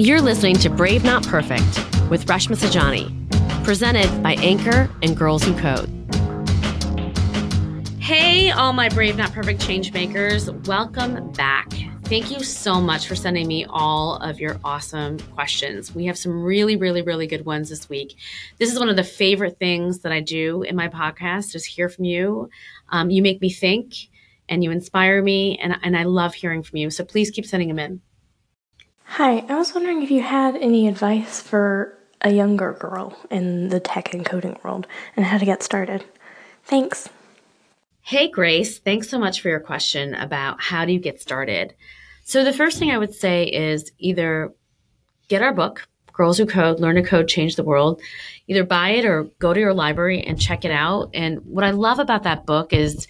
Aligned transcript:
You're 0.00 0.20
listening 0.20 0.54
to 0.58 0.70
Brave 0.70 1.02
Not 1.02 1.26
Perfect 1.26 1.76
with 2.08 2.24
Reshma 2.26 2.54
Saujani, 2.54 3.64
presented 3.64 4.22
by 4.22 4.34
Anchor 4.34 4.88
and 5.02 5.16
Girls 5.16 5.42
Who 5.42 5.58
Code. 5.58 5.88
Hey, 7.98 8.52
all 8.52 8.72
my 8.72 8.88
Brave 8.90 9.16
Not 9.16 9.32
Perfect 9.32 9.60
change 9.60 9.92
makers, 9.92 10.52
welcome 10.66 11.32
back. 11.32 11.72
Thank 12.04 12.30
you 12.30 12.44
so 12.44 12.80
much 12.80 13.08
for 13.08 13.16
sending 13.16 13.48
me 13.48 13.64
all 13.68 14.18
of 14.18 14.38
your 14.38 14.60
awesome 14.62 15.18
questions. 15.34 15.92
We 15.92 16.04
have 16.04 16.16
some 16.16 16.44
really, 16.44 16.76
really, 16.76 17.02
really 17.02 17.26
good 17.26 17.44
ones 17.44 17.68
this 17.68 17.88
week. 17.88 18.16
This 18.58 18.72
is 18.72 18.78
one 18.78 18.88
of 18.88 18.94
the 18.94 19.02
favorite 19.02 19.58
things 19.58 20.02
that 20.02 20.12
I 20.12 20.20
do 20.20 20.62
in 20.62 20.76
my 20.76 20.86
podcast 20.86 21.56
is 21.56 21.64
hear 21.64 21.88
from 21.88 22.04
you. 22.04 22.50
Um, 22.90 23.10
you 23.10 23.20
make 23.20 23.40
me 23.40 23.50
think 23.50 23.94
and 24.48 24.62
you 24.62 24.70
inspire 24.70 25.20
me, 25.20 25.58
and, 25.58 25.76
and 25.82 25.96
I 25.96 26.04
love 26.04 26.34
hearing 26.34 26.62
from 26.62 26.76
you. 26.76 26.88
So 26.88 27.04
please 27.04 27.32
keep 27.32 27.44
sending 27.44 27.66
them 27.66 27.80
in. 27.80 28.00
Hi, 29.12 29.38
I 29.48 29.56
was 29.56 29.74
wondering 29.74 30.02
if 30.02 30.10
you 30.10 30.22
had 30.22 30.54
any 30.54 30.86
advice 30.86 31.40
for 31.40 31.98
a 32.20 32.30
younger 32.30 32.74
girl 32.74 33.18
in 33.30 33.70
the 33.70 33.80
tech 33.80 34.12
and 34.12 34.24
coding 34.24 34.56
world 34.62 34.86
and 35.16 35.24
how 35.24 35.38
to 35.38 35.46
get 35.46 35.62
started. 35.62 36.04
Thanks. 36.64 37.08
Hey, 38.02 38.28
Grace. 38.28 38.78
Thanks 38.78 39.08
so 39.08 39.18
much 39.18 39.40
for 39.40 39.48
your 39.48 39.60
question 39.60 40.14
about 40.14 40.60
how 40.60 40.84
do 40.84 40.92
you 40.92 41.00
get 41.00 41.22
started. 41.22 41.74
So, 42.24 42.44
the 42.44 42.52
first 42.52 42.78
thing 42.78 42.90
I 42.90 42.98
would 42.98 43.14
say 43.14 43.44
is 43.44 43.90
either 43.98 44.52
get 45.28 45.42
our 45.42 45.54
book, 45.54 45.88
Girls 46.12 46.36
Who 46.36 46.46
Code, 46.46 46.78
Learn 46.78 46.96
to 46.96 47.02
Code, 47.02 47.28
Change 47.28 47.56
the 47.56 47.64
World. 47.64 48.00
Either 48.46 48.62
buy 48.62 48.90
it 48.90 49.06
or 49.06 49.24
go 49.38 49.54
to 49.54 49.58
your 49.58 49.74
library 49.74 50.22
and 50.22 50.40
check 50.40 50.64
it 50.66 50.70
out. 50.70 51.10
And 51.14 51.38
what 51.46 51.64
I 51.64 51.70
love 51.70 51.98
about 51.98 52.24
that 52.24 52.44
book 52.44 52.74
is 52.74 53.08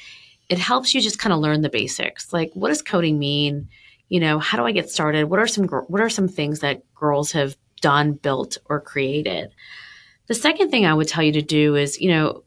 it 0.48 0.58
helps 0.58 0.94
you 0.94 1.00
just 1.00 1.18
kind 1.18 1.32
of 1.32 1.40
learn 1.40 1.60
the 1.60 1.68
basics. 1.68 2.32
Like, 2.32 2.52
what 2.54 2.68
does 2.68 2.82
coding 2.82 3.18
mean? 3.18 3.68
You 4.08 4.20
know, 4.20 4.38
how 4.38 4.58
do 4.58 4.64
I 4.64 4.72
get 4.72 4.90
started? 4.90 5.24
What 5.24 5.40
are 5.40 5.46
some 5.46 5.66
what 5.66 6.00
are 6.00 6.10
some 6.10 6.28
things 6.28 6.60
that 6.60 6.82
girls 6.94 7.33
have 7.33 7.56
done, 7.80 8.12
built, 8.12 8.58
or 8.66 8.80
created? 8.80 9.50
The 10.27 10.34
second 10.34 10.70
thing 10.70 10.86
I 10.86 10.94
would 10.94 11.08
tell 11.08 11.22
you 11.22 11.33
to 11.33 11.42
do 11.42 11.74
is, 11.74 12.00
you 12.00 12.10
know, 12.10 12.44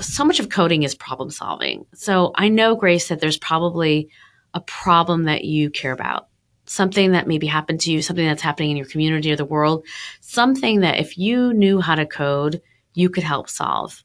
so 0.00 0.24
much 0.24 0.40
of 0.40 0.48
coding 0.48 0.82
is 0.82 0.94
problem 0.94 1.30
solving. 1.30 1.86
So 1.94 2.32
I 2.36 2.48
know, 2.48 2.76
Grace, 2.76 3.08
that 3.08 3.20
there's 3.20 3.38
probably 3.38 4.08
a 4.54 4.60
problem 4.60 5.24
that 5.24 5.44
you 5.44 5.70
care 5.70 5.92
about, 5.92 6.28
something 6.66 7.12
that 7.12 7.26
maybe 7.26 7.46
happened 7.46 7.80
to 7.82 7.92
you, 7.92 8.02
something 8.02 8.24
that's 8.24 8.42
happening 8.42 8.70
in 8.70 8.76
your 8.76 8.86
community 8.86 9.32
or 9.32 9.36
the 9.36 9.44
world, 9.44 9.84
something 10.20 10.80
that 10.80 11.00
if 11.00 11.18
you 11.18 11.52
knew 11.52 11.80
how 11.80 11.96
to 11.96 12.06
code, 12.06 12.62
you 12.94 13.10
could 13.10 13.24
help 13.24 13.48
solve. 13.48 14.04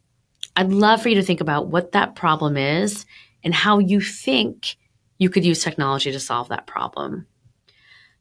I'd 0.55 0.71
love 0.71 1.01
for 1.01 1.09
you 1.09 1.15
to 1.15 1.23
think 1.23 1.41
about 1.41 1.67
what 1.67 1.91
that 1.91 2.15
problem 2.15 2.57
is 2.57 3.05
and 3.43 3.53
how 3.53 3.77
you 3.77 4.01
think 4.01 4.75
you 5.19 5.29
could 5.29 5.45
use 5.45 5.63
technology 5.63 6.11
to 6.11 6.19
solve 6.19 6.49
that 6.49 6.65
problem. 6.65 7.27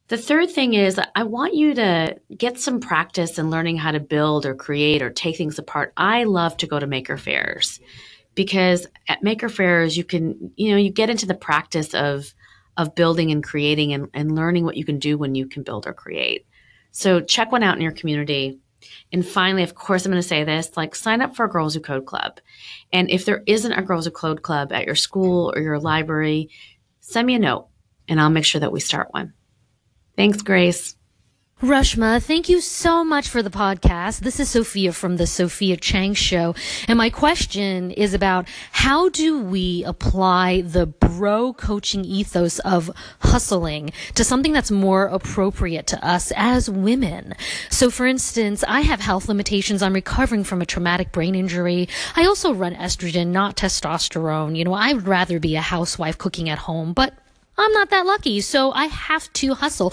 The 0.08 0.18
third 0.18 0.50
thing 0.50 0.74
is 0.74 1.00
I 1.14 1.22
want 1.22 1.54
you 1.54 1.74
to 1.74 2.18
get 2.36 2.58
some 2.58 2.80
practice 2.80 3.38
in 3.38 3.50
learning 3.50 3.76
how 3.76 3.92
to 3.92 4.00
build 4.00 4.46
or 4.46 4.54
create 4.54 5.02
or 5.02 5.10
take 5.10 5.36
things 5.36 5.58
apart. 5.58 5.92
I 5.96 6.24
love 6.24 6.56
to 6.58 6.66
go 6.66 6.78
to 6.78 6.86
maker 6.86 7.16
fairs 7.16 7.78
because 8.34 8.86
at 9.06 9.22
maker 9.22 9.48
fairs 9.48 9.96
you 9.96 10.04
can, 10.04 10.52
you 10.56 10.70
know, 10.70 10.76
you 10.78 10.90
get 10.90 11.10
into 11.10 11.26
the 11.26 11.34
practice 11.34 11.94
of 11.94 12.34
of 12.78 12.94
building 12.94 13.32
and 13.32 13.42
creating 13.42 13.92
and, 13.92 14.08
and 14.14 14.36
learning 14.36 14.64
what 14.64 14.76
you 14.76 14.84
can 14.84 15.00
do 15.00 15.18
when 15.18 15.34
you 15.34 15.46
can 15.46 15.64
build 15.64 15.86
or 15.86 15.92
create. 15.92 16.46
So 16.92 17.20
check 17.20 17.50
one 17.50 17.64
out 17.64 17.76
in 17.76 17.82
your 17.82 17.92
community. 17.92 18.60
And 19.12 19.26
finally, 19.26 19.64
of 19.64 19.74
course, 19.74 20.06
I'm 20.06 20.12
going 20.12 20.22
to 20.22 20.28
say 20.28 20.44
this 20.44 20.76
like 20.76 20.94
sign 20.94 21.20
up 21.20 21.34
for 21.34 21.44
a 21.44 21.50
Girls 21.50 21.74
Who 21.74 21.80
Code 21.80 22.06
Club. 22.06 22.40
And 22.92 23.10
if 23.10 23.24
there 23.24 23.42
isn't 23.46 23.72
a 23.72 23.82
Girls 23.82 24.04
Who 24.04 24.12
Code 24.12 24.42
Club 24.42 24.72
at 24.72 24.86
your 24.86 24.94
school 24.94 25.52
or 25.54 25.60
your 25.60 25.80
library, 25.80 26.50
send 27.08 27.26
me 27.26 27.34
a 27.34 27.38
note 27.38 27.68
and 28.06 28.20
I'll 28.20 28.28
make 28.28 28.44
sure 28.44 28.60
that 28.60 28.72
we 28.72 28.80
start 28.80 29.08
one. 29.12 29.32
Thanks, 30.14 30.42
Grace. 30.42 30.94
Reshma, 31.62 32.22
thank 32.22 32.48
you 32.48 32.60
so 32.60 33.02
much 33.02 33.28
for 33.28 33.42
the 33.42 33.50
podcast. 33.50 34.20
This 34.20 34.38
is 34.38 34.48
Sophia 34.48 34.92
from 34.92 35.16
the 35.16 35.26
Sophia 35.26 35.76
Chang 35.76 36.14
Show. 36.14 36.54
And 36.86 36.96
my 36.96 37.10
question 37.10 37.90
is 37.90 38.14
about 38.14 38.46
how 38.70 39.08
do 39.08 39.42
we 39.42 39.82
apply 39.82 40.60
the 40.60 40.86
bro 40.86 41.52
coaching 41.52 42.04
ethos 42.04 42.60
of 42.60 42.92
hustling 43.22 43.90
to 44.14 44.22
something 44.22 44.52
that's 44.52 44.70
more 44.70 45.06
appropriate 45.06 45.88
to 45.88 46.06
us 46.06 46.32
as 46.36 46.70
women? 46.70 47.34
So, 47.70 47.90
for 47.90 48.06
instance, 48.06 48.62
I 48.68 48.82
have 48.82 49.00
health 49.00 49.26
limitations. 49.26 49.82
I'm 49.82 49.94
recovering 49.94 50.44
from 50.44 50.62
a 50.62 50.66
traumatic 50.66 51.10
brain 51.10 51.34
injury. 51.34 51.88
I 52.14 52.24
also 52.24 52.54
run 52.54 52.76
estrogen, 52.76 53.32
not 53.32 53.56
testosterone. 53.56 54.56
You 54.56 54.62
know, 54.62 54.74
I'd 54.74 55.08
rather 55.08 55.40
be 55.40 55.56
a 55.56 55.60
housewife 55.60 56.18
cooking 56.18 56.48
at 56.48 56.58
home, 56.58 56.92
but 56.92 57.14
I'm 57.60 57.72
not 57.72 57.90
that 57.90 58.06
lucky, 58.06 58.40
so 58.40 58.70
I 58.70 58.84
have 58.84 59.32
to 59.32 59.54
hustle 59.54 59.92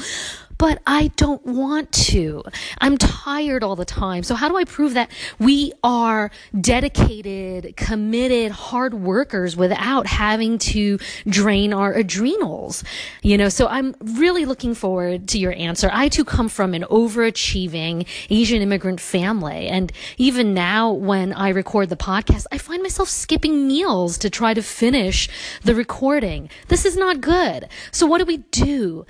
but 0.58 0.82
I 0.86 1.08
don't 1.16 1.46
want 1.46 1.92
to. 1.92 2.44
I'm 2.80 2.98
tired 2.98 3.64
all 3.64 3.76
the 3.76 3.86
time. 3.86 4.24
So 4.24 4.36
how 4.36 4.50
do 4.50 4.58
I 4.58 4.64
prove 4.64 4.94
that 4.94 5.12
we 5.40 5.74
are 5.84 6.32
dedicated, 6.60 7.76
committed, 7.76 8.52
hard 8.52 8.94
workers 8.94 9.56
without 9.56 10.08
having 10.08 10.58
to 10.60 11.00
drain 11.28 11.74
our 11.74 11.94
adrenals? 11.94 12.84
You 13.22 13.38
know, 13.38 13.50
so 13.50 13.68
I'm 13.68 13.96
really 14.02 14.46
looking 14.46 14.76
forward 14.76 15.28
to 15.30 15.40
your 15.40 15.54
answer. 15.54 15.90
I 15.92 16.10
too 16.10 16.26
come 16.26 16.50
from 16.50 16.74
an 16.74 16.84
overachieving 16.84 18.08
Asian 18.30 18.62
immigrant 18.62 19.02
family. 19.02 19.68
And 19.68 19.92
even 20.18 20.54
now 20.54 20.92
when 20.92 21.34
I 21.34 21.50
record 21.50 21.90
the 21.90 21.98
podcast, 21.98 22.46
I 22.52 22.58
find 22.58 22.82
myself 22.82 23.10
skipping 23.10 23.68
meals 23.68 24.18
to 24.20 24.30
try 24.30 24.54
to 24.54 24.62
finish 24.62 25.30
the 25.64 25.76
recording. 25.76 26.50
This 26.68 26.86
is 26.86 26.96
not 26.96 27.22
good. 27.22 27.68
So 27.92 28.06
what 28.06 28.20
do 28.20 28.26
we 28.26 28.38
do? 28.38 29.06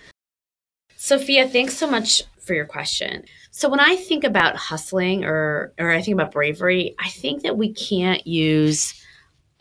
Sophia, 1.05 1.47
thanks 1.47 1.77
so 1.77 1.85
much 1.85 2.23
for 2.39 2.55
your 2.55 2.65
question. 2.65 3.25
So 3.51 3.69
when 3.69 3.79
I 3.79 3.95
think 3.95 4.23
about 4.23 4.55
hustling 4.55 5.23
or 5.23 5.71
or 5.77 5.91
I 5.91 6.01
think 6.01 6.15
about 6.15 6.31
bravery, 6.31 6.95
I 6.97 7.09
think 7.09 7.43
that 7.43 7.59
we 7.59 7.71
can't 7.71 8.25
use 8.25 8.99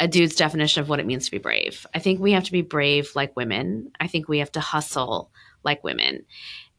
a 0.01 0.09
dude's 0.09 0.37
definition 0.37 0.81
of 0.81 0.89
what 0.89 1.01
it 1.01 1.07
means 1.07 1.27
to 1.27 1.31
be 1.31 1.37
brave. 1.37 1.87
I 1.95 1.99
think 1.99 2.19
we 2.19 2.33
have 2.33 2.45
to 2.45 2.53
be 2.53 2.63
brave 2.63 3.11
like 3.15 3.37
women. 3.37 3.91
I 4.01 4.07
think 4.07 4.27
we 4.27 4.39
have 4.39 4.53
to 4.53 4.61
hustle 4.61 5.31
like 5.65 5.85
women. 5.85 6.25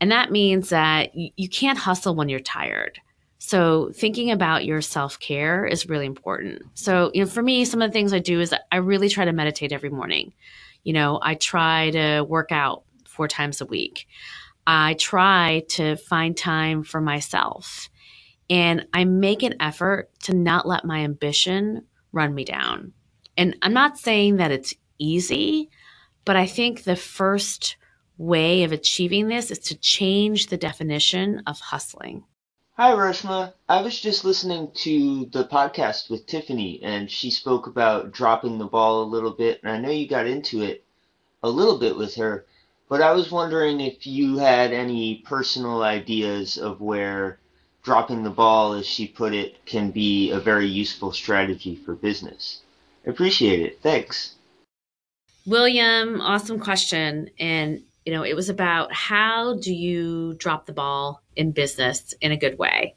And 0.02 0.12
that 0.12 0.32
means 0.32 0.70
that 0.70 1.12
you 1.14 1.48
can't 1.48 1.78
hustle 1.78 2.16
when 2.16 2.28
you're 2.28 2.40
tired. 2.40 3.00
So 3.38 3.92
thinking 3.94 4.32
about 4.32 4.66
your 4.66 4.82
self-care 4.82 5.68
is 5.68 5.90
really 5.90 6.08
important. 6.08 6.64
So, 6.74 7.12
you 7.14 7.24
know, 7.24 7.30
for 7.30 7.44
me, 7.44 7.66
some 7.66 7.84
of 7.84 7.90
the 7.92 7.94
things 7.94 8.14
I 8.14 8.20
do 8.20 8.40
is 8.40 8.52
I 8.72 8.78
really 8.78 9.10
try 9.10 9.26
to 9.26 9.32
meditate 9.32 9.72
every 9.72 9.92
morning. 9.92 10.34
You 10.84 10.94
know, 10.94 11.20
I 11.22 11.36
try 11.36 11.92
to 11.92 12.22
work 12.22 12.52
out 12.52 12.82
four 13.06 13.28
times 13.28 13.62
a 13.62 13.66
week. 13.68 14.08
I 14.68 14.96
try 14.96 15.64
to 15.70 15.96
find 15.96 16.36
time 16.36 16.84
for 16.84 17.00
myself 17.00 17.90
and 18.50 18.88
I 18.94 19.06
make 19.06 19.44
an 19.44 19.56
effort 19.60 20.10
to 20.24 20.34
not 20.34 20.68
let 20.68 20.86
my 20.86 21.00
ambition 21.00 21.86
run 22.12 22.34
me 22.34 22.46
down. 22.46 22.94
And 23.38 23.56
I'm 23.62 23.74
not 23.74 23.98
saying 23.98 24.38
that 24.38 24.52
it's 24.52 24.74
easy, 24.98 25.70
but 26.24 26.36
I 26.36 26.46
think 26.46 26.84
the 26.84 26.96
first 26.96 27.78
way 28.18 28.64
of 28.64 28.72
achieving 28.72 29.28
this 29.28 29.52
is 29.52 29.60
to 29.60 29.78
change 29.78 30.48
the 30.48 30.58
definition 30.58 31.44
of 31.48 31.60
hustling. 31.60 32.24
Hi, 32.78 32.92
Reshma. 32.92 33.54
I 33.70 33.82
was 33.82 34.00
just 34.00 34.26
listening 34.26 34.72
to 34.76 35.26
the 35.32 35.46
podcast 35.46 36.10
with 36.10 36.28
Tiffany, 36.28 36.82
and 36.84 37.10
she 37.10 37.32
spoke 37.32 37.68
about 37.68 38.12
dropping 38.12 38.58
the 38.58 38.66
ball 38.66 39.04
a 39.04 39.06
little 39.06 39.32
bit, 39.32 39.62
and 39.64 39.72
I 39.72 39.78
know 39.78 39.90
you 39.90 40.08
got 40.08 40.28
into 40.28 40.62
it 40.62 40.84
a 41.42 41.50
little 41.50 41.78
bit 41.78 41.96
with 41.96 42.16
her. 42.16 42.46
But 42.88 43.02
I 43.02 43.12
was 43.12 43.32
wondering 43.32 43.82
if 43.82 44.06
you 44.06 44.38
had 44.38 44.72
any 44.72 45.24
personal 45.26 45.82
ideas 45.82 46.58
of 46.58 46.82
where 46.82 47.40
dropping 47.84 48.24
the 48.24 48.30
ball, 48.30 48.74
as 48.74 48.86
she 48.86 49.08
put 49.08 49.34
it, 49.34 49.64
can 49.66 49.92
be 49.92 50.32
a 50.32 50.40
very 50.40 50.68
useful 50.68 51.12
strategy 51.12 51.76
for 51.76 51.96
business. 51.96 52.62
Appreciate 53.06 53.62
it. 53.62 53.82
Thanks. 53.82 54.36
William, 55.46 56.20
awesome 56.22 56.60
question. 56.60 57.30
And, 57.40 57.84
you 58.06 58.14
know, 58.14 58.24
it 58.24 58.36
was 58.36 58.50
about 58.50 58.92
how 58.92 59.58
do 59.58 59.74
you 59.74 60.34
drop 60.36 60.66
the 60.66 60.74
ball 60.74 61.22
in 61.36 61.52
business 61.52 62.14
in 62.22 62.32
a 62.32 62.38
good 62.38 62.58
way? 62.58 62.96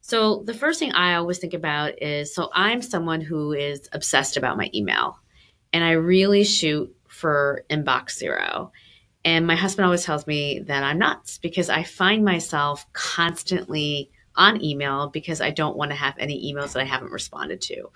So, 0.00 0.42
the 0.44 0.52
first 0.52 0.80
thing 0.80 0.92
I 0.92 1.14
always 1.14 1.38
think 1.38 1.54
about 1.54 2.02
is 2.02 2.34
so 2.34 2.50
I'm 2.52 2.82
someone 2.82 3.20
who 3.20 3.52
is 3.52 3.88
obsessed 3.92 4.36
about 4.36 4.58
my 4.58 4.68
email 4.74 5.18
and 5.72 5.82
I 5.82 5.92
really 5.92 6.44
shoot 6.44 6.94
for 7.08 7.64
inbox 7.70 8.18
zero. 8.18 8.72
And 9.24 9.46
my 9.46 9.56
husband 9.56 9.86
always 9.86 10.04
tells 10.04 10.26
me 10.26 10.60
that 10.60 10.84
I'm 10.84 10.98
nuts 10.98 11.38
because 11.38 11.70
I 11.70 11.82
find 11.82 12.24
myself 12.24 12.86
constantly 12.92 14.10
on 14.36 14.62
email 14.62 15.08
because 15.08 15.40
I 15.40 15.50
don't 15.50 15.76
want 15.76 15.92
to 15.92 15.96
have 15.96 16.14
any 16.18 16.52
emails 16.52 16.72
that 16.72 16.82
I 16.82 16.84
haven't 16.84 17.12
responded 17.12 17.60
to. 17.62 17.90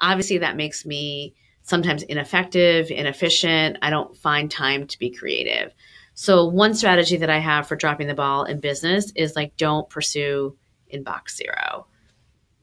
Obviously, 0.00 0.38
that 0.38 0.56
makes 0.56 0.84
me 0.84 1.34
sometimes 1.62 2.02
ineffective, 2.02 2.90
inefficient. 2.90 3.78
I 3.82 3.90
don't 3.90 4.16
find 4.16 4.50
time 4.50 4.86
to 4.88 4.98
be 4.98 5.10
creative. 5.10 5.72
So, 6.14 6.46
one 6.46 6.74
strategy 6.74 7.18
that 7.18 7.30
I 7.30 7.38
have 7.38 7.68
for 7.68 7.76
dropping 7.76 8.08
the 8.08 8.14
ball 8.14 8.44
in 8.44 8.58
business 8.58 9.12
is 9.14 9.36
like, 9.36 9.56
don't 9.56 9.88
pursue 9.88 10.56
inbox 10.92 11.36
zero. 11.36 11.86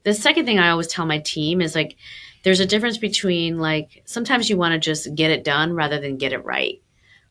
The 0.02 0.14
second 0.14 0.44
thing 0.44 0.58
I 0.58 0.70
always 0.70 0.86
tell 0.86 1.06
my 1.06 1.18
team 1.18 1.60
is 1.60 1.74
like, 1.74 1.96
there's 2.42 2.60
a 2.60 2.66
difference 2.66 2.98
between 2.98 3.58
like, 3.58 4.02
sometimes 4.04 4.48
you 4.50 4.56
want 4.56 4.72
to 4.74 4.78
just 4.78 5.14
get 5.14 5.30
it 5.30 5.44
done 5.44 5.72
rather 5.72 5.98
than 6.00 6.16
get 6.16 6.32
it 6.32 6.44
right 6.44 6.82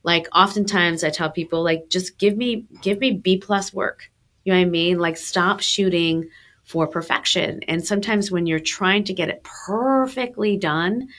like 0.04 0.28
oftentimes 0.34 1.04
i 1.04 1.10
tell 1.10 1.30
people 1.30 1.64
like 1.64 1.90
just 1.90 2.18
give 2.18 2.38
me 2.38 2.66
give 2.82 3.00
me 3.00 3.12
b 3.12 3.38
plus 3.38 3.74
work 3.74 4.10
You 4.44 4.54
know 4.54 4.60
what 4.60 4.68
I 4.68 4.70
mean? 4.70 5.00
Like, 5.00 5.18
stop 5.18 5.60
shooting 5.60 6.30
for 6.64 6.88
perfection. 6.88 7.62
And 7.68 7.86
sometimes 7.86 8.32
when 8.32 8.46
you're 8.46 8.60
trying 8.60 9.04
to 9.06 9.14
get 9.14 9.30
it 9.30 9.44
perfectly 9.44 10.58
done, 10.58 11.10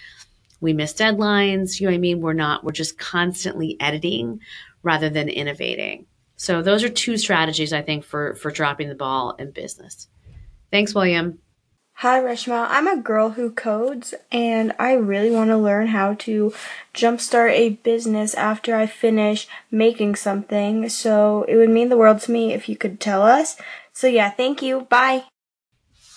we 0.60 0.72
miss 0.72 0.94
deadlines. 0.94 1.78
You 1.78 1.86
know 1.86 1.92
what 1.92 1.96
I 1.96 2.00
mean? 2.00 2.20
We're 2.20 2.32
not, 2.32 2.64
we're 2.64 2.72
just 2.72 2.98
constantly 2.98 3.76
editing 3.78 4.40
rather 4.82 5.10
than 5.10 5.28
innovating. 5.28 6.06
So 6.36 6.62
those 6.62 6.82
are 6.82 6.88
two 6.88 7.16
strategies 7.18 7.72
I 7.72 7.82
think 7.82 8.04
for 8.04 8.34
for 8.34 8.50
dropping 8.50 8.88
the 8.88 8.94
ball 8.94 9.32
in 9.38 9.50
business. 9.50 10.08
Thanks, 10.72 10.94
William. 10.94 11.38
Hi, 12.00 12.18
Reshma. 12.18 12.66
I'm 12.70 12.88
a 12.88 12.96
girl 12.96 13.28
who 13.28 13.50
codes, 13.50 14.14
and 14.32 14.74
I 14.78 14.94
really 14.94 15.30
want 15.30 15.50
to 15.50 15.58
learn 15.58 15.88
how 15.88 16.14
to 16.20 16.54
jumpstart 16.94 17.50
a 17.50 17.68
business 17.68 18.32
after 18.32 18.74
I 18.74 18.86
finish 18.86 19.46
making 19.70 20.14
something. 20.14 20.88
So 20.88 21.44
it 21.46 21.56
would 21.56 21.68
mean 21.68 21.90
the 21.90 21.98
world 21.98 22.22
to 22.22 22.32
me 22.32 22.54
if 22.54 22.70
you 22.70 22.76
could 22.78 23.00
tell 23.00 23.20
us. 23.20 23.58
So 23.92 24.06
yeah, 24.06 24.30
thank 24.30 24.62
you. 24.62 24.86
Bye. 24.88 25.24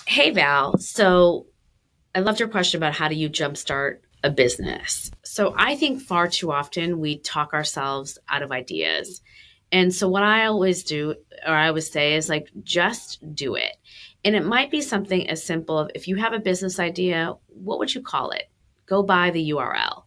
Hey, 0.08 0.32
Val. 0.32 0.78
So 0.78 1.48
I 2.16 2.22
loved 2.22 2.40
your 2.40 2.48
question 2.48 2.78
about 2.78 2.94
how 2.94 3.10
do 3.10 3.16
you 3.16 3.30
jumpstart 3.30 3.98
a 4.24 4.30
business. 4.30 5.12
So 5.26 5.54
I 5.58 5.76
think 5.76 6.02
far 6.02 6.30
too 6.30 6.54
often 6.54 7.02
we 7.02 7.18
talk 7.18 7.54
ourselves 7.54 8.18
out 8.30 8.42
of 8.42 8.54
ideas. 8.54 9.22
And 9.70 9.94
so 9.94 10.08
what 10.08 10.24
I 10.24 10.46
always 10.46 10.84
do, 10.84 11.16
or 11.46 11.54
I 11.54 11.68
always 11.68 11.92
say, 11.92 12.14
is 12.14 12.30
like, 12.30 12.48
just 12.62 13.20
do 13.36 13.56
it. 13.56 13.76
And 14.26 14.36
it 14.36 14.46
might 14.46 14.72
be 14.72 14.82
something 14.82 15.30
as 15.30 15.44
simple 15.44 15.78
of 15.78 15.92
if 15.96 16.08
you 16.08 16.16
have 16.16 16.34
a 16.34 16.40
business 16.40 16.80
idea, 16.80 17.36
what 17.48 17.80
would 17.80 17.94
you 17.94 18.02
call 18.02 18.32
it? 18.32 18.50
Go 18.86 19.04
buy 19.04 19.32
the 19.32 19.52
URL. 19.52 20.04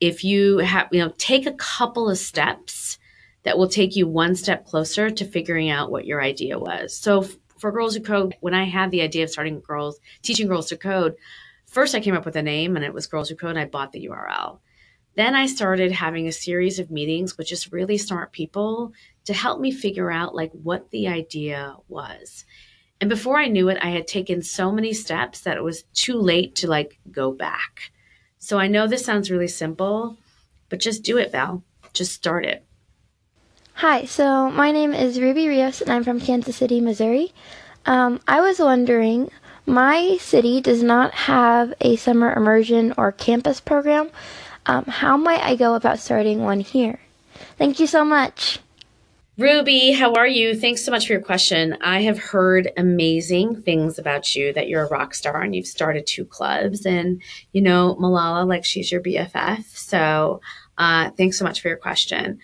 If 0.00 0.24
you 0.24 0.58
have, 0.58 0.88
you 0.90 1.00
know, 1.00 1.12
take 1.16 1.46
a 1.46 1.52
couple 1.52 2.10
of 2.10 2.18
steps 2.18 2.98
that 3.44 3.56
will 3.56 3.68
take 3.68 3.94
you 3.94 4.08
one 4.08 4.34
step 4.34 4.66
closer 4.66 5.10
to 5.10 5.24
figuring 5.24 5.70
out 5.70 5.90
what 5.90 6.06
your 6.06 6.20
idea 6.20 6.58
was. 6.58 6.96
So 6.96 7.26
for 7.58 7.70
Girls 7.70 7.94
Who 7.94 8.02
Code, 8.02 8.34
when 8.40 8.54
I 8.54 8.64
had 8.64 8.90
the 8.90 9.02
idea 9.02 9.24
of 9.24 9.30
starting 9.30 9.60
girls, 9.60 10.00
teaching 10.22 10.48
girls 10.48 10.66
to 10.68 10.76
code, 10.76 11.14
first 11.66 11.94
I 11.94 12.00
came 12.00 12.16
up 12.16 12.24
with 12.24 12.36
a 12.36 12.42
name 12.42 12.74
and 12.74 12.84
it 12.84 12.92
was 12.92 13.06
Girls 13.06 13.28
Who 13.28 13.36
Code 13.36 13.50
and 13.50 13.58
I 13.58 13.66
bought 13.66 13.92
the 13.92 14.08
URL. 14.08 14.58
Then 15.16 15.36
I 15.36 15.46
started 15.46 15.92
having 15.92 16.26
a 16.26 16.32
series 16.32 16.80
of 16.80 16.90
meetings 16.90 17.38
with 17.38 17.46
just 17.46 17.72
really 17.72 17.98
smart 17.98 18.32
people 18.32 18.92
to 19.26 19.32
help 19.32 19.60
me 19.60 19.70
figure 19.70 20.10
out 20.10 20.34
like 20.34 20.50
what 20.52 20.90
the 20.90 21.06
idea 21.06 21.76
was. 21.88 22.44
And 23.00 23.10
before 23.10 23.38
I 23.38 23.48
knew 23.48 23.68
it, 23.68 23.78
I 23.82 23.90
had 23.90 24.06
taken 24.06 24.42
so 24.42 24.72
many 24.72 24.92
steps 24.92 25.40
that 25.40 25.56
it 25.56 25.62
was 25.62 25.84
too 25.94 26.18
late 26.18 26.54
to 26.56 26.68
like 26.68 26.98
go 27.10 27.32
back. 27.32 27.90
So 28.38 28.58
I 28.58 28.66
know 28.66 28.86
this 28.86 29.04
sounds 29.04 29.30
really 29.30 29.48
simple, 29.48 30.16
but 30.68 30.80
just 30.80 31.02
do 31.02 31.18
it, 31.18 31.32
Val. 31.32 31.62
Just 31.92 32.12
start 32.12 32.44
it. 32.44 32.64
Hi, 33.74 34.04
so 34.04 34.50
my 34.50 34.70
name 34.70 34.94
is 34.94 35.20
Ruby 35.20 35.48
Rios 35.48 35.80
and 35.80 35.90
I'm 35.90 36.04
from 36.04 36.20
Kansas 36.20 36.56
City, 36.56 36.80
Missouri. 36.80 37.32
Um, 37.86 38.20
I 38.28 38.40
was 38.40 38.58
wondering 38.58 39.30
my 39.66 40.16
city 40.20 40.60
does 40.60 40.82
not 40.82 41.12
have 41.14 41.74
a 41.80 41.96
summer 41.96 42.32
immersion 42.32 42.94
or 42.96 43.12
campus 43.12 43.60
program. 43.60 44.10
Um, 44.66 44.84
how 44.84 45.16
might 45.16 45.42
I 45.42 45.56
go 45.56 45.74
about 45.74 45.98
starting 45.98 46.42
one 46.42 46.60
here? 46.60 47.00
Thank 47.58 47.80
you 47.80 47.86
so 47.86 48.04
much. 48.04 48.60
Ruby, 49.36 49.90
how 49.90 50.14
are 50.14 50.28
you? 50.28 50.54
Thanks 50.54 50.84
so 50.84 50.92
much 50.92 51.08
for 51.08 51.12
your 51.12 51.20
question. 51.20 51.76
I 51.80 52.02
have 52.02 52.20
heard 52.20 52.70
amazing 52.76 53.62
things 53.62 53.98
about 53.98 54.36
you 54.36 54.52
that 54.52 54.68
you're 54.68 54.84
a 54.84 54.88
rock 54.88 55.12
star 55.12 55.42
and 55.42 55.56
you've 55.56 55.66
started 55.66 56.06
two 56.06 56.24
clubs 56.24 56.86
and 56.86 57.20
you 57.50 57.60
know 57.60 57.96
Malala 57.96 58.46
like 58.46 58.64
she's 58.64 58.92
your 58.92 59.00
BFF. 59.00 59.64
So 59.76 60.40
uh, 60.78 61.10
thanks 61.10 61.36
so 61.36 61.44
much 61.44 61.60
for 61.60 61.66
your 61.66 61.76
question. 61.76 62.38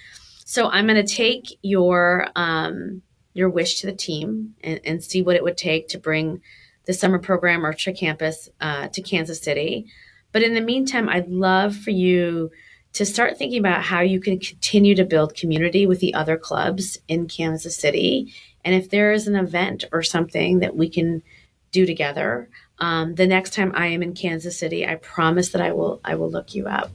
So 0.44 0.68
I'm 0.68 0.88
going 0.88 1.04
to 1.04 1.14
take 1.14 1.56
your 1.62 2.26
um, 2.34 3.02
your 3.34 3.50
wish 3.50 3.80
to 3.82 3.86
the 3.86 3.92
team 3.92 4.56
and, 4.64 4.80
and 4.84 5.04
see 5.04 5.22
what 5.22 5.36
it 5.36 5.44
would 5.44 5.56
take 5.56 5.86
to 5.90 5.98
bring 5.98 6.42
the 6.86 6.92
summer 6.92 7.20
program 7.20 7.64
Archer 7.64 7.92
Campus 7.92 8.48
uh, 8.60 8.88
to 8.88 9.00
Kansas 9.00 9.40
City. 9.40 9.86
But 10.32 10.42
in 10.42 10.54
the 10.54 10.60
meantime, 10.60 11.08
I'd 11.08 11.28
love 11.28 11.76
for 11.76 11.92
you 11.92 12.50
to 12.92 13.06
start 13.06 13.38
thinking 13.38 13.60
about 13.60 13.82
how 13.82 14.00
you 14.00 14.20
can 14.20 14.38
continue 14.38 14.94
to 14.94 15.04
build 15.04 15.34
community 15.34 15.86
with 15.86 16.00
the 16.00 16.14
other 16.14 16.36
clubs 16.36 16.98
in 17.08 17.28
Kansas 17.28 17.76
City. 17.76 18.32
And 18.64 18.74
if 18.74 18.90
there 18.90 19.12
is 19.12 19.28
an 19.28 19.36
event 19.36 19.84
or 19.92 20.02
something 20.02 20.58
that 20.60 20.76
we 20.76 20.88
can 20.88 21.22
do 21.70 21.86
together, 21.86 22.48
um, 22.78 23.14
the 23.14 23.26
next 23.26 23.54
time 23.54 23.72
I 23.74 23.86
am 23.88 24.02
in 24.02 24.14
Kansas 24.14 24.58
City, 24.58 24.86
I 24.86 24.96
promise 24.96 25.50
that 25.50 25.62
I 25.62 25.72
will 25.72 26.00
I 26.04 26.16
will 26.16 26.30
look 26.30 26.54
you 26.54 26.66
up. 26.66 26.90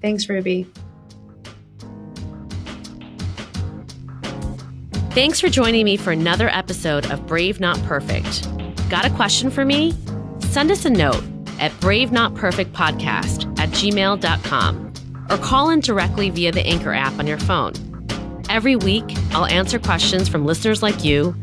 Thanks, 0.00 0.28
Ruby. 0.28 0.66
Thanks 5.10 5.40
for 5.40 5.48
joining 5.48 5.84
me 5.84 5.96
for 5.98 6.10
another 6.10 6.48
episode 6.48 7.10
of 7.10 7.26
Brave 7.26 7.60
Not 7.60 7.82
Perfect. 7.82 8.48
Got 8.88 9.04
a 9.04 9.10
question 9.10 9.50
for 9.50 9.64
me? 9.64 9.94
Send 10.40 10.70
us 10.70 10.86
a 10.86 10.90
note 10.90 11.22
at 11.58 11.70
bravenotperfectpodcast 11.80 13.58
at 13.58 13.68
gmail.com 13.70 14.91
or 15.30 15.38
call 15.38 15.70
in 15.70 15.80
directly 15.80 16.30
via 16.30 16.52
the 16.52 16.66
Anchor 16.66 16.92
app 16.92 17.18
on 17.18 17.26
your 17.26 17.38
phone. 17.38 17.72
Every 18.48 18.76
week, 18.76 19.04
I'll 19.30 19.46
answer 19.46 19.78
questions 19.78 20.28
from 20.28 20.44
listeners 20.44 20.82
like 20.82 21.04
you 21.04 21.34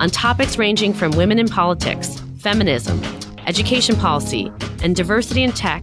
on 0.00 0.10
topics 0.10 0.58
ranging 0.58 0.92
from 0.92 1.12
women 1.12 1.38
in 1.38 1.48
politics, 1.48 2.20
feminism, 2.38 3.02
education 3.46 3.96
policy, 3.96 4.52
and 4.82 4.94
diversity 4.94 5.42
in 5.42 5.52
tech 5.52 5.82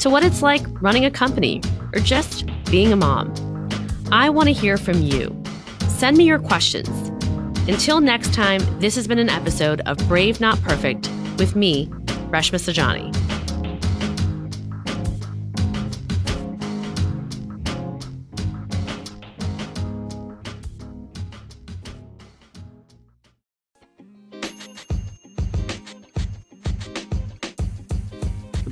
to 0.00 0.10
what 0.10 0.24
it's 0.24 0.42
like 0.42 0.64
running 0.82 1.04
a 1.04 1.10
company 1.10 1.62
or 1.94 2.00
just 2.00 2.48
being 2.70 2.92
a 2.92 2.96
mom. 2.96 3.32
I 4.12 4.30
want 4.30 4.48
to 4.48 4.52
hear 4.52 4.76
from 4.76 5.02
you. 5.02 5.40
Send 5.88 6.16
me 6.16 6.24
your 6.24 6.38
questions 6.38 6.88
until 7.68 8.00
next 8.00 8.32
time, 8.32 8.62
this 8.80 8.94
has 8.94 9.06
been 9.06 9.18
an 9.18 9.28
episode 9.28 9.82
of 9.82 9.98
Brave 10.08 10.40
Not 10.40 10.58
Perfect 10.62 11.10
with 11.38 11.54
me, 11.54 11.86
Reshma 12.30 12.58
Saujani. 12.58 13.17